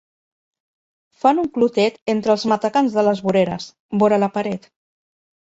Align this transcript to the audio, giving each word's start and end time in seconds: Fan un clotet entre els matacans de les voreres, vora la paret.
Fan 1.25 1.41
un 1.41 1.49
clotet 1.57 1.99
entre 2.15 2.33
els 2.37 2.47
matacans 2.53 2.97
de 2.97 3.05
les 3.09 3.23
voreres, 3.27 3.69
vora 4.07 4.21
la 4.27 4.33
paret. 4.41 4.69